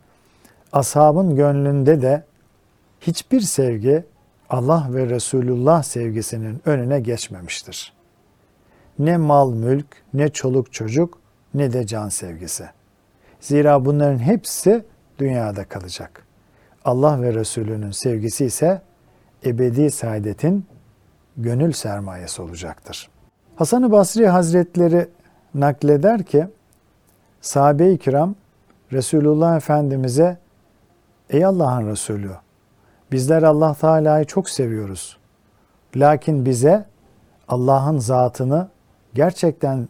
ashabın 0.73 1.37
gönlünde 1.37 2.03
de 2.03 2.25
hiçbir 3.01 3.41
sevgi 3.41 4.05
Allah 4.51 4.89
ve 4.91 5.09
Resulullah 5.09 5.83
sevgisinin 5.83 6.63
önüne 6.67 7.01
geçmemiştir. 7.01 7.93
Ne 8.99 9.17
mal 9.17 9.53
mülk, 9.53 9.87
ne 10.15 10.29
çoluk 10.29 10.73
çocuk, 10.73 11.19
ne 11.55 11.73
de 11.73 11.87
can 11.87 12.09
sevgisi. 12.09 12.71
Zira 13.41 13.85
bunların 13.85 14.19
hepsi 14.19 14.85
dünyada 15.19 15.65
kalacak. 15.65 16.27
Allah 16.85 17.23
ve 17.23 17.35
Resulünün 17.35 17.91
sevgisi 17.91 18.45
ise 18.45 18.83
ebedi 19.45 19.91
saadetin 19.91 20.67
gönül 21.39 21.73
sermayesi 21.73 22.43
olacaktır. 22.43 23.09
Hasan-ı 23.57 23.93
Basri 23.93 24.29
Hazretleri 24.29 25.09
nakleder 25.55 26.23
ki, 26.23 26.47
sahabe-i 27.41 27.99
kiram 27.99 28.35
Resulullah 28.93 29.57
Efendimiz'e 29.57 30.39
Ey 31.31 31.45
Allah'ın 31.45 31.91
Resulü, 31.91 32.31
bizler 33.13 33.43
Allah 33.43 33.75
Teala'yı 33.75 34.25
çok 34.25 34.51
seviyoruz. 34.51 35.19
Lakin 35.97 36.47
bize 36.47 36.85
Allah'ın 37.49 37.99
zatını 37.99 38.69
gerçekten 39.15 39.89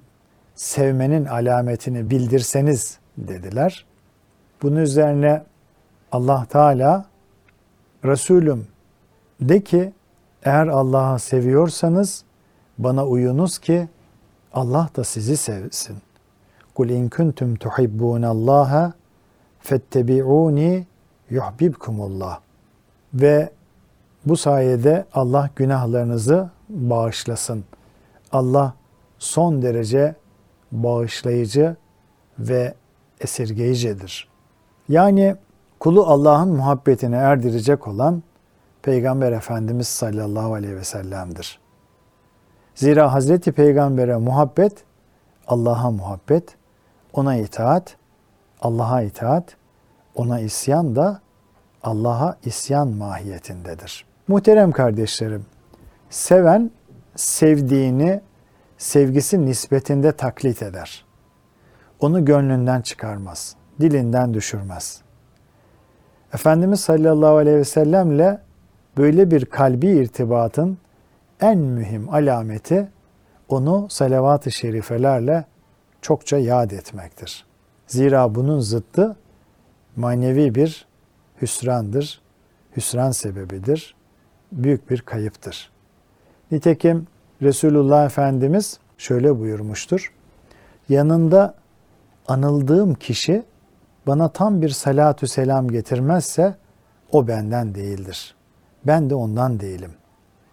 sevmenin 0.54 1.24
alametini 1.24 2.10
bildirseniz 2.10 2.98
dediler. 3.18 3.86
Bunun 4.62 4.76
üzerine 4.76 5.42
Allah 6.12 6.46
Teala 6.50 7.06
Resulüm 8.04 8.66
de 9.40 9.64
ki 9.64 9.92
eğer 10.42 10.66
Allah'ı 10.66 11.18
seviyorsanız 11.18 12.24
bana 12.78 13.06
uyunuz 13.06 13.58
ki 13.58 13.88
Allah 14.52 14.88
da 14.96 15.04
sizi 15.04 15.36
sevsin. 15.36 15.96
Kul 16.74 16.88
in 16.88 17.08
kuntum 17.08 17.56
tuhibbunallaha 17.56 18.92
fettebi'uni 19.60 20.86
yuhbibkumullah. 21.30 22.40
Ve 23.14 23.50
bu 24.26 24.36
sayede 24.36 25.04
Allah 25.14 25.50
günahlarınızı 25.56 26.50
bağışlasın. 26.68 27.64
Allah 28.32 28.74
son 29.18 29.62
derece 29.62 30.14
bağışlayıcı 30.72 31.76
ve 32.38 32.74
esirgeyicidir. 33.20 34.28
Yani 34.88 35.36
kulu 35.80 36.06
Allah'ın 36.06 36.48
muhabbetine 36.48 37.16
erdirecek 37.16 37.88
olan 37.88 38.22
Peygamber 38.88 39.32
Efendimiz 39.32 39.88
sallallahu 39.88 40.54
aleyhi 40.54 40.76
ve 40.76 40.84
sellem'dir. 40.84 41.58
Zira 42.74 43.12
Hazreti 43.12 43.52
Peygamber'e 43.52 44.16
muhabbet, 44.16 44.72
Allah'a 45.46 45.90
muhabbet, 45.90 46.56
ona 47.12 47.36
itaat, 47.36 47.96
Allah'a 48.60 49.02
itaat, 49.02 49.56
ona 50.14 50.40
isyan 50.40 50.96
da 50.96 51.20
Allah'a 51.82 52.36
isyan 52.44 52.88
mahiyetindedir. 52.88 54.04
Muhterem 54.28 54.72
kardeşlerim, 54.72 55.46
seven 56.10 56.70
sevdiğini 57.16 58.20
sevgisi 58.78 59.46
nispetinde 59.46 60.12
taklit 60.12 60.62
eder. 60.62 61.04
Onu 62.00 62.24
gönlünden 62.24 62.80
çıkarmaz, 62.80 63.56
dilinden 63.80 64.34
düşürmez. 64.34 65.00
Efendimiz 66.34 66.80
sallallahu 66.80 67.36
aleyhi 67.36 67.56
ve 67.56 67.64
sellemle 67.64 68.47
böyle 68.98 69.30
bir 69.30 69.44
kalbi 69.44 69.86
irtibatın 69.86 70.78
en 71.40 71.58
mühim 71.58 72.08
alameti 72.14 72.88
onu 73.48 73.86
salavat-ı 73.90 74.50
şerifelerle 74.50 75.44
çokça 76.02 76.38
yad 76.38 76.70
etmektir. 76.70 77.44
Zira 77.86 78.34
bunun 78.34 78.60
zıttı 78.60 79.16
manevi 79.96 80.54
bir 80.54 80.86
hüsrandır, 81.42 82.20
hüsran 82.76 83.10
sebebidir, 83.10 83.94
büyük 84.52 84.90
bir 84.90 85.00
kayıptır. 85.00 85.70
Nitekim 86.50 87.06
Resulullah 87.42 88.06
Efendimiz 88.06 88.78
şöyle 88.98 89.38
buyurmuştur. 89.38 90.12
Yanında 90.88 91.54
anıldığım 92.28 92.94
kişi 92.94 93.42
bana 94.06 94.28
tam 94.28 94.62
bir 94.62 94.68
salatü 94.68 95.28
selam 95.28 95.68
getirmezse 95.68 96.54
o 97.12 97.28
benden 97.28 97.74
değildir. 97.74 98.37
Ben 98.88 99.10
de 99.10 99.14
ondan 99.14 99.60
değilim. 99.60 99.90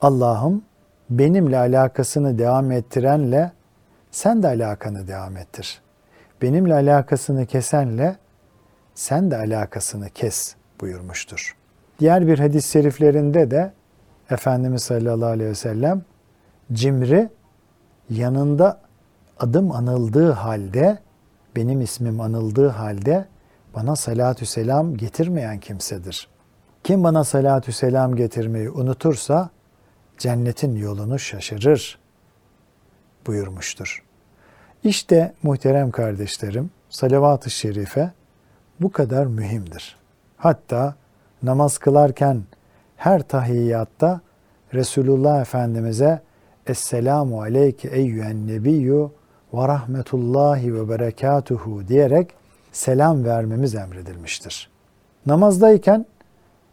Allah'ım 0.02 0.64
benimle 1.10 1.58
alakasını 1.58 2.38
devam 2.38 2.72
ettirenle 2.72 3.52
sen 4.12 4.44
de 4.44 4.48
alakanı 4.48 5.08
devam 5.08 5.38
ettir. 5.38 5.82
Benimle 6.42 6.74
alakasını 6.74 7.46
kesenle 7.46 8.16
sen 8.96 9.32
de 9.32 9.38
alakasını 9.38 10.10
kes 10.10 10.56
buyurmuştur. 10.82 11.56
Diğer 12.00 12.28
bir 12.28 12.40
hadis-i 12.40 12.72
şeriflerinde 12.72 13.52
de 13.52 13.74
Efendimiz 14.30 14.84
sallallahu 14.84 15.30
aleyhi 15.30 15.50
ve 15.50 15.56
sellem 15.56 16.02
cimri 16.74 17.30
yanında 18.10 18.80
adım 19.40 19.72
anıldığı 19.72 20.32
halde, 20.32 21.00
benim 21.56 21.82
ismim 21.82 22.22
anıldığı 22.22 22.68
halde 22.68 23.26
bana 23.76 23.96
salatü 23.96 24.46
selam 24.46 24.98
getirmeyen 24.98 25.60
kimsedir. 25.60 26.35
Kim 26.86 27.04
bana 27.04 27.24
salatü 27.24 27.72
selam 27.72 28.16
getirmeyi 28.16 28.70
unutursa 28.70 29.50
cennetin 30.18 30.76
yolunu 30.76 31.20
şaşırır 31.20 32.00
buyurmuştur. 33.28 34.04
İşte 34.84 35.34
muhterem 35.44 35.92
kardeşlerim, 35.92 36.72
salavat-ı 36.90 37.50
şerife 37.50 38.12
bu 38.80 38.92
kadar 38.92 39.26
mühimdir. 39.26 39.98
Hatta 40.38 40.96
namaz 41.44 41.78
kılarken 41.78 42.44
her 42.98 43.22
tahiyyatta 43.22 44.22
Resulullah 44.74 45.42
Efendimiz'e 45.42 46.22
Esselamu 46.68 47.42
aleyke 47.42 47.88
eyyühen 47.88 48.48
nebiyyü 48.48 49.10
ve 49.54 49.68
rahmetullahi 49.68 50.76
ve 50.76 50.90
berekatuhu 50.90 51.88
diyerek 51.88 52.30
selam 52.72 53.26
vermemiz 53.26 53.76
emredilmiştir. 53.76 54.70
Namazdayken 55.26 56.06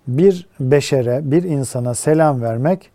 bir 0.07 0.49
beşere, 0.61 1.31
bir 1.31 1.43
insana 1.43 1.95
selam 1.95 2.43
vermek 2.43 2.91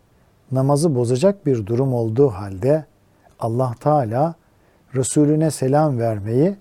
namazı 0.52 0.94
bozacak 0.94 1.46
bir 1.46 1.66
durum 1.66 1.94
olduğu 1.94 2.28
halde 2.28 2.84
Allah 3.40 3.74
Teala 3.80 4.34
Resulüne 4.94 5.50
selam 5.50 5.98
vermeyi 5.98 6.56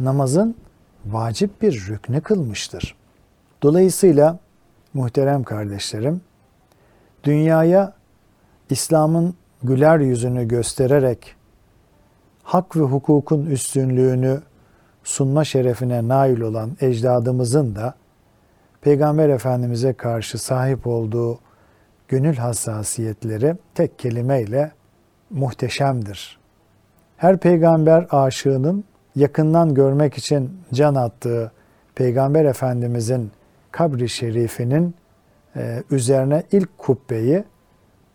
namazın 0.00 0.54
vacip 1.06 1.62
bir 1.62 1.86
rükne 1.88 2.20
kılmıştır. 2.20 2.94
Dolayısıyla 3.62 4.38
muhterem 4.94 5.42
kardeşlerim, 5.42 6.20
dünyaya 7.24 7.92
İslam'ın 8.70 9.34
güler 9.62 9.98
yüzünü 9.98 10.48
göstererek 10.48 11.34
hak 12.42 12.76
ve 12.76 12.80
hukukun 12.80 13.46
üstünlüğünü 13.46 14.40
sunma 15.04 15.44
şerefine 15.44 16.08
nail 16.08 16.40
olan 16.40 16.76
ecdadımızın 16.80 17.74
da 17.74 17.94
Peygamber 18.84 19.28
Efendimiz'e 19.28 19.92
karşı 19.92 20.38
sahip 20.38 20.86
olduğu 20.86 21.38
gönül 22.08 22.36
hassasiyetleri 22.36 23.56
tek 23.74 23.98
kelimeyle 23.98 24.72
muhteşemdir. 25.30 26.38
Her 27.16 27.38
peygamber 27.38 28.06
aşığının 28.10 28.84
yakından 29.16 29.74
görmek 29.74 30.18
için 30.18 30.58
can 30.72 30.94
attığı 30.94 31.52
Peygamber 31.94 32.44
Efendimiz'in 32.44 33.30
kabri 33.70 34.08
şerifinin 34.08 34.94
e, 35.56 35.82
üzerine 35.90 36.42
ilk 36.52 36.78
kubbeyi 36.78 37.44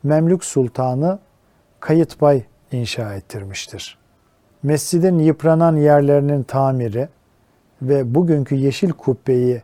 Memlük 0.04 0.44
Sultanı 0.44 1.20
Kayıtbay 1.80 2.44
inşa 2.72 3.14
ettirmiştir. 3.14 3.98
Mescidin 4.64 5.20
yıpranan 5.20 5.76
yerlerinin 5.76 6.44
tamiri 6.44 7.10
ve 7.82 8.16
bugünkü 8.16 8.56
yeşil 8.56 8.92
kubbeyi 8.92 9.62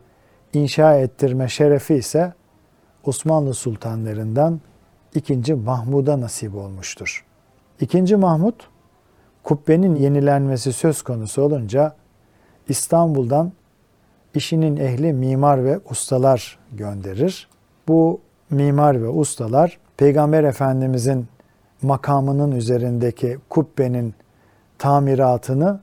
inşa 0.56 0.94
ettirme 0.94 1.48
şerefi 1.48 1.94
ise 1.94 2.32
Osmanlı 3.04 3.54
sultanlarından 3.54 4.60
2. 5.14 5.54
Mahmud'a 5.54 6.20
nasip 6.20 6.54
olmuştur. 6.54 7.24
2. 7.80 8.16
Mahmud 8.16 8.54
kubbenin 9.42 9.94
yenilenmesi 9.94 10.72
söz 10.72 11.02
konusu 11.02 11.42
olunca 11.42 11.94
İstanbul'dan 12.68 13.52
işinin 14.34 14.76
ehli 14.76 15.12
mimar 15.12 15.64
ve 15.64 15.80
ustalar 15.90 16.58
gönderir. 16.72 17.48
Bu 17.88 18.20
mimar 18.50 19.02
ve 19.02 19.08
ustalar 19.08 19.78
Peygamber 19.96 20.44
Efendimizin 20.44 21.26
makamının 21.82 22.52
üzerindeki 22.52 23.38
kubbenin 23.48 24.14
tamiratını 24.78 25.80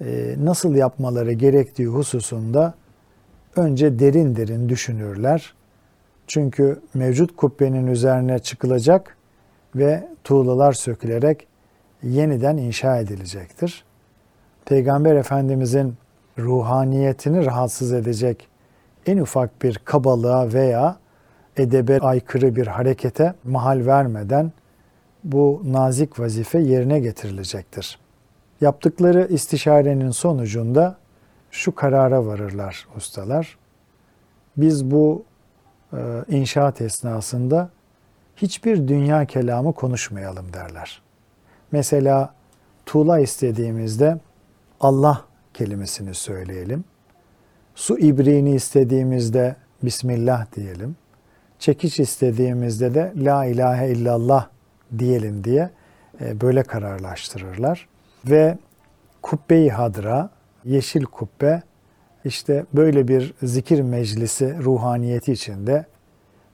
e, 0.00 0.34
nasıl 0.38 0.74
yapmaları 0.74 1.32
gerektiği 1.32 1.86
hususunda 1.86 2.74
önce 3.56 3.98
derin 3.98 4.36
derin 4.36 4.68
düşünürler. 4.68 5.54
Çünkü 6.26 6.80
mevcut 6.94 7.36
kubbenin 7.36 7.86
üzerine 7.86 8.38
çıkılacak 8.38 9.16
ve 9.76 10.08
tuğlalar 10.24 10.72
sökülerek 10.72 11.46
yeniden 12.02 12.56
inşa 12.56 12.98
edilecektir. 12.98 13.84
Peygamber 14.64 15.16
Efendimizin 15.16 15.94
ruhaniyetini 16.38 17.46
rahatsız 17.46 17.92
edecek 17.92 18.48
en 19.06 19.18
ufak 19.18 19.62
bir 19.62 19.80
kabalığa 19.84 20.52
veya 20.52 20.96
edebe 21.56 21.98
aykırı 21.98 22.56
bir 22.56 22.66
harekete 22.66 23.34
mahal 23.44 23.86
vermeden 23.86 24.52
bu 25.24 25.62
nazik 25.64 26.20
vazife 26.20 26.58
yerine 26.58 27.00
getirilecektir. 27.00 27.98
Yaptıkları 28.60 29.26
istişarenin 29.30 30.10
sonucunda 30.10 30.96
şu 31.52 31.74
karara 31.74 32.26
varırlar 32.26 32.88
ustalar. 32.96 33.58
Biz 34.56 34.90
bu 34.90 35.24
e, 35.92 35.98
inşaat 36.28 36.80
esnasında 36.80 37.70
hiçbir 38.36 38.88
dünya 38.88 39.24
kelamı 39.24 39.72
konuşmayalım 39.72 40.52
derler. 40.52 41.02
Mesela 41.72 42.34
tuğla 42.86 43.18
istediğimizde 43.18 44.18
Allah 44.80 45.24
kelimesini 45.54 46.14
söyleyelim. 46.14 46.84
Su 47.74 47.98
ibriğini 47.98 48.54
istediğimizde 48.54 49.56
Bismillah 49.82 50.56
diyelim. 50.56 50.96
Çekiç 51.58 52.00
istediğimizde 52.00 52.94
de 52.94 53.12
La 53.16 53.44
ilahe 53.44 53.90
illallah 53.90 54.48
diyelim 54.98 55.44
diye 55.44 55.70
e, 56.20 56.40
böyle 56.40 56.62
kararlaştırırlar. 56.62 57.88
Ve 58.24 58.58
kubbe-i 59.22 59.70
hadra, 59.70 60.30
yeşil 60.64 61.04
kubbe 61.04 61.62
işte 62.24 62.64
böyle 62.72 63.08
bir 63.08 63.34
zikir 63.42 63.80
meclisi 63.80 64.58
ruhaniyeti 64.58 65.32
içinde 65.32 65.84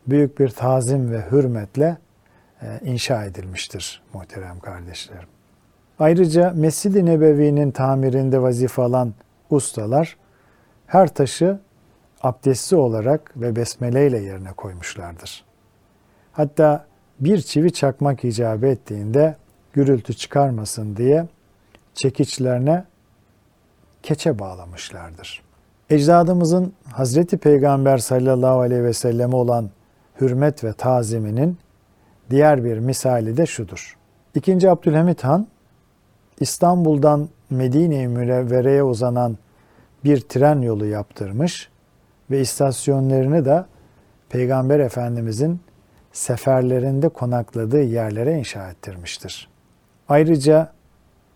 büyük 0.07 0.39
bir 0.39 0.49
tazim 0.49 1.13
ve 1.13 1.31
hürmetle 1.31 1.97
e, 2.63 2.81
inşa 2.85 3.25
edilmiştir 3.25 4.03
muhterem 4.13 4.61
kardeşlerim. 4.61 5.29
Ayrıca 5.99 6.53
Mescid-i 6.57 7.07
Nebevi'nin 7.07 7.71
tamirinde 7.71 8.43
vazife 8.43 8.83
alan 8.83 9.15
ustalar 9.51 10.17
her 10.87 11.15
taşı 11.15 11.59
abdestli 12.23 12.77
olarak 12.77 13.33
ve 13.37 13.57
besmele 13.57 14.07
ile 14.07 14.19
yerine 14.19 14.53
koymuşlardır. 14.53 15.45
Hatta 16.33 16.87
bir 17.21 17.41
çivi 17.41 17.73
çakmak 17.73 18.25
icap 18.25 18.65
ettiğinde 18.65 19.37
gürültü 19.73 20.15
çıkarmasın 20.15 20.97
diye 20.97 21.27
çekiçlerine 21.95 22.85
keçe 24.03 24.39
bağlamışlardır. 24.39 25.43
Ecdadımızın 25.91 26.73
Hazreti 26.93 27.39
Peygamber 27.39 27.99
sallallahu 27.99 28.61
aleyhi 28.61 28.85
ve 28.85 28.93
selleme 28.93 29.37
olan 29.37 29.71
hürmet 30.21 30.65
ve 30.65 30.73
taziminin 30.73 31.59
diğer 32.31 32.65
bir 32.65 32.79
misali 32.79 33.37
de 33.37 33.47
şudur. 33.47 33.97
İkinci 34.35 34.71
Abdülhamit 34.71 35.25
Han 35.25 35.47
İstanbul'dan 36.41 37.29
Medine-i 37.51 38.09
Münevvere'ye 38.09 38.83
uzanan 38.83 39.39
bir 40.05 40.21
tren 40.21 40.63
yolu 40.63 40.87
yaptırmış 40.87 41.69
ve 42.31 42.41
istasyonlarını 42.41 43.45
da 43.45 43.67
Peygamber 44.29 44.81
Efendimizin 44.81 45.61
seferlerinde 46.13 47.09
konakladığı 47.09 47.83
yerlere 47.83 48.39
inşa 48.39 48.71
ettirmiştir. 48.71 49.49
Ayrıca 50.09 50.73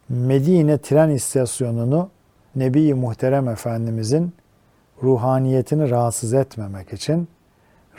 Medine 0.09 0.79
tren 0.79 1.11
istasyonunu 1.11 2.11
Nebi-i 2.56 2.94
Muhterem 2.94 3.48
Efendimizin 3.48 4.32
ruhaniyetini 5.02 5.90
rahatsız 5.90 6.34
etmemek 6.34 6.92
için 6.92 7.28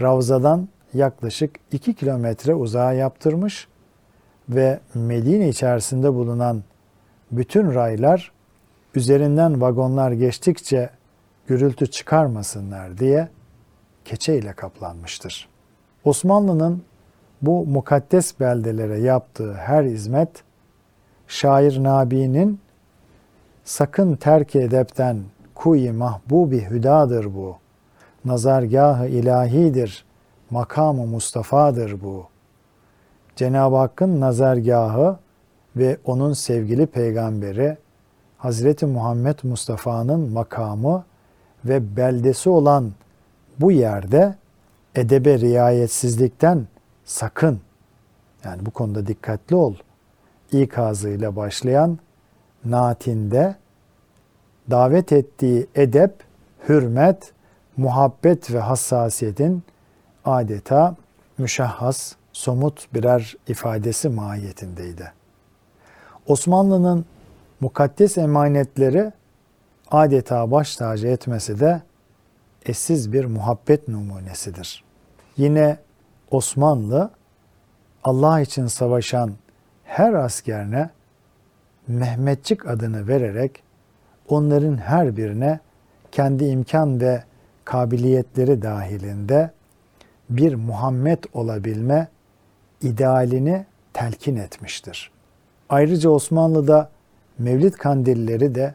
Ravza'dan 0.02 0.68
yaklaşık 0.94 1.56
2 1.72 1.94
kilometre 1.94 2.54
uzağa 2.56 2.94
yaptırmış 2.94 3.68
ve 4.50 4.80
Medine 4.94 5.50
içerisinde 5.50 6.14
bulunan 6.14 6.64
bütün 7.32 7.74
raylar 7.74 8.32
üzerinden 8.96 9.62
vagonlar 9.62 10.12
geçtikçe 10.12 10.90
gürültü 11.48 11.88
çıkarmasınlar 11.88 12.98
diye 12.98 13.30
keçe 14.06 14.38
ile 14.38 14.54
kaplanmıştır. 14.54 15.50
Osmanlı'nın 16.04 16.84
bu 17.42 17.66
mukaddes 17.66 18.40
beldelere 18.40 19.00
yaptığı 19.00 19.54
her 19.54 19.84
hizmet 19.84 20.44
şair 21.28 21.84
Nabi'nin 21.84 22.60
sakın 23.64 24.16
terk 24.16 24.56
edepten 24.56 25.18
kuyi 25.56 25.92
mahbubi 25.92 26.70
hüdadır 26.70 27.36
bu. 27.36 27.58
Nazargahı 28.26 29.08
ilahidir, 29.08 30.06
makamı 30.50 31.06
Mustafa'dır 31.06 32.02
bu. 32.02 32.26
Cenab-ı 33.36 33.76
Hakk'ın 33.76 34.22
nazargahı 34.22 35.18
ve 35.76 35.98
onun 36.06 36.34
sevgili 36.34 36.86
peygamberi 36.86 37.78
Hazreti 38.38 38.86
Muhammed 38.86 39.40
Mustafa'nın 39.44 40.32
makamı 40.32 41.04
ve 41.66 41.96
beldesi 41.96 42.50
olan 42.50 42.92
bu 43.60 43.72
yerde 43.72 44.36
edebe 44.96 45.40
riayetsizlikten 45.40 46.68
sakın. 47.06 47.60
Yani 48.44 48.66
bu 48.66 48.72
konuda 48.72 49.08
dikkatli 49.08 49.56
ol. 49.56 49.76
İkazıyla 50.52 51.36
başlayan 51.36 52.00
naatinde 52.66 53.56
davet 54.70 55.12
ettiği 55.12 55.68
edep, 55.76 56.14
hürmet, 56.70 57.34
muhabbet 57.78 58.52
ve 58.52 58.60
hassasiyetin 58.60 59.64
adeta 60.26 60.96
müşahhas, 61.38 62.16
somut 62.34 62.94
birer 62.94 63.36
ifadesi 63.48 64.10
mahiyetindeydi. 64.10 65.12
Osmanlı'nın 66.28 67.06
mukaddes 67.60 68.18
emanetleri 68.18 69.12
adeta 69.92 70.52
baş 70.52 70.76
tacı 70.76 71.08
etmesi 71.08 71.60
de 71.60 71.82
eşsiz 72.66 73.14
bir 73.14 73.26
muhabbet 73.26 73.88
numunesidir. 73.88 74.84
Yine 75.38 75.78
Osmanlı 76.32 77.10
Allah 78.04 78.42
için 78.42 78.68
savaşan 78.68 79.32
her 79.84 80.14
askerine 80.14 80.90
Mehmetçik 81.88 82.68
adını 82.68 83.08
vererek 83.08 83.64
onların 84.28 84.78
her 84.78 85.18
birine 85.18 85.60
kendi 86.12 86.46
imkan 86.46 87.02
ve 87.02 87.24
kabiliyetleri 87.66 88.62
dahilinde 88.62 89.52
bir 90.30 90.56
Muhammed 90.56 91.24
olabilme 91.34 92.08
idealini 92.82 93.66
telkin 93.94 94.36
etmiştir. 94.36 95.12
Ayrıca 95.70 96.10
Osmanlı'da 96.10 96.90
Mevlid 97.40 97.74
kandilleri 97.74 98.56
de 98.56 98.74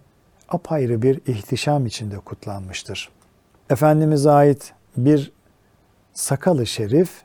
apayrı 0.49 1.03
bir 1.03 1.21
ihtişam 1.27 1.87
içinde 1.87 2.19
kutlanmıştır. 2.19 3.11
Efendimiz'e 3.71 4.31
ait 4.31 4.73
bir 4.97 5.33
sakalı 6.15 6.67
şerif 6.67 7.23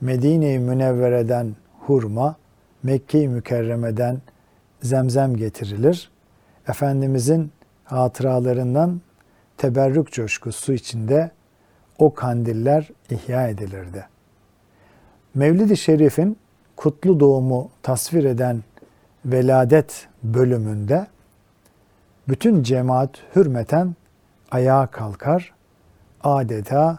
Medine-i 0.00 0.58
Münevvere'den 0.58 1.56
hurma, 1.80 2.36
Mekke-i 2.82 3.28
Mükerreme'den 3.28 4.20
zemzem 4.84 5.36
getirilir. 5.36 6.10
Efendimizin 6.68 7.52
hatıralarından 7.84 9.00
teberrük 9.56 10.12
coşkusu 10.12 10.72
içinde 10.72 11.30
o 11.98 12.14
kandiller 12.14 12.90
ihya 13.10 13.48
edilirdi. 13.48 14.06
Mevlid-i 15.34 15.76
Şerif'in 15.76 16.36
kutlu 16.76 17.20
doğumu 17.20 17.70
tasvir 17.82 18.24
eden 18.24 18.62
veladet 19.24 20.08
bölümünde 20.22 21.06
bütün 22.28 22.62
cemaat 22.62 23.10
hürmeten 23.36 23.94
ayağa 24.50 24.86
kalkar. 24.86 25.54
Adeta 26.20 26.98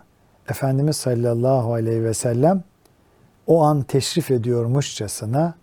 Efendimiz 0.49 0.95
sallallahu 0.97 1.73
aleyhi 1.73 2.03
ve 2.03 2.13
sellem 2.13 2.63
o 3.47 3.63
an 3.63 3.81
teşrif 3.81 4.31
ediyormuşçasına 4.31 5.55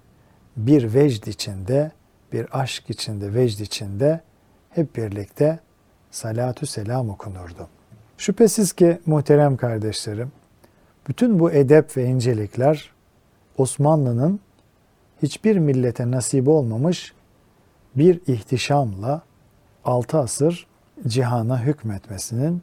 bir 0.56 0.94
vecd 0.94 1.26
içinde 1.26 1.92
bir 2.32 2.60
aşk 2.60 2.90
içinde, 2.90 3.34
vecd 3.34 3.60
içinde 3.60 4.20
hep 4.70 4.96
birlikte 4.96 5.58
salatü 6.10 6.66
selam 6.66 7.10
okunurdu. 7.10 7.68
Şüphesiz 8.18 8.72
ki 8.72 8.98
muhterem 9.06 9.56
kardeşlerim, 9.56 10.32
bütün 11.08 11.38
bu 11.38 11.50
edep 11.50 11.96
ve 11.96 12.04
incelikler 12.04 12.90
Osmanlı'nın 13.58 14.40
hiçbir 15.22 15.56
millete 15.58 16.10
nasip 16.10 16.48
olmamış 16.48 17.12
bir 17.96 18.20
ihtişamla 18.26 19.22
altı 19.84 20.18
asır 20.18 20.66
cihana 21.06 21.62
hükmetmesinin 21.62 22.62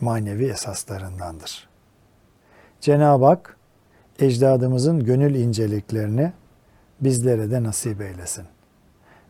manevi 0.00 0.46
esaslarındandır. 0.46 1.68
Cenab-ı 2.80 3.24
Hak 3.24 3.56
ecdadımızın 4.18 5.04
gönül 5.04 5.34
inceliklerini 5.34 6.32
bizlere 7.00 7.50
de 7.50 7.62
nasip 7.62 8.00
eylesin. 8.00 8.44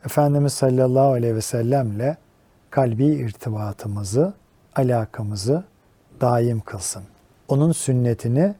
Efendimiz 0.06 0.52
sallallahu 0.52 1.12
aleyhi 1.12 1.34
ve 1.34 1.40
sellemle 1.40 2.16
kalbi 2.70 3.06
irtibatımızı, 3.06 4.34
alakamızı 4.76 5.64
daim 6.20 6.60
kılsın. 6.60 7.02
Onun 7.48 7.72
sünnetini 7.72 8.54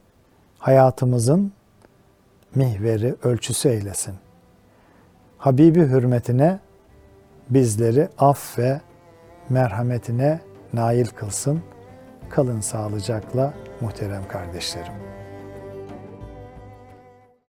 hayatımızın 0.59 1.51
mihveri, 2.55 3.15
ölçüsü 3.23 3.69
eylesin. 3.69 4.15
Habibi 5.37 5.79
hürmetine 5.79 6.59
bizleri 7.49 8.09
af 8.17 8.59
ve 8.59 8.81
merhametine 9.49 10.39
nail 10.73 11.05
kılsın. 11.05 11.61
Kalın 12.29 12.61
sağlıcakla 12.61 13.53
muhterem 13.81 14.27
kardeşlerim. 14.27 14.93